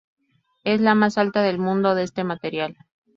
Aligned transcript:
Es 0.63 0.81
la 0.81 0.95
más 0.95 1.19
alta 1.19 1.43
del 1.43 1.59
mundo 1.59 1.93
de 1.93 2.01
este 2.01 2.23
material. 2.23 2.75